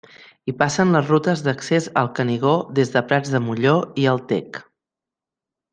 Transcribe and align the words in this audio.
Hi 0.45 0.53
passen 0.61 0.93
les 0.95 1.11
rutes 1.13 1.43
d'accés 1.49 1.89
al 2.03 2.09
Canigó 2.21 2.55
des 2.81 2.95
de 2.97 3.07
Prats 3.11 3.35
de 3.37 3.45
Molló 3.49 3.79
i 4.05 4.11
el 4.15 4.27
Tec. 4.33 4.63